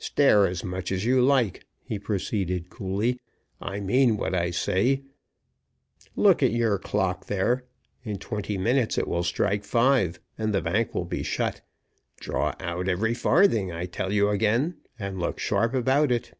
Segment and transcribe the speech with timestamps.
[0.00, 3.20] "Stare as much as you like," he proceeded, coolly,
[3.60, 5.04] "I mean what I say.
[6.16, 7.62] Look at your clock there.
[8.02, 11.60] In twenty minutes it will strike five, and the bank will be shut.
[12.18, 16.34] Draw out every farthing, I tell you again, and look sharp about it."